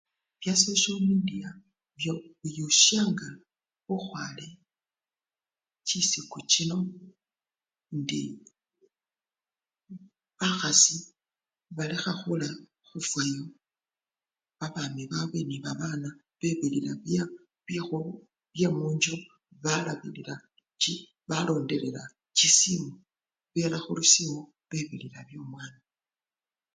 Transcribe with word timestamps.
Bya 0.39 0.53
soshyo 0.61 0.93
midiya 1.07 1.49
biyushanga 2.41 3.27
bukhwale 3.85 4.47
chisiku 5.87 6.37
chino 6.51 6.77
ndi 7.97 8.21
bakhasi 10.39 10.97
balekha 11.75 12.13
khula 12.19 12.49
khufwayo 12.87 13.43
babami 14.59 15.03
babwe 15.11 15.39
nebabana 15.49 16.09
bebilila 16.39 16.91
bye 17.65 17.79
munju 18.77 19.15
balabilila-balondelela 19.63 22.03
chisiimu, 22.37 22.91
bela 23.53 23.77
khulusiimu 23.85 24.39
bebilila 24.69 25.19
byomwana. 25.27 25.79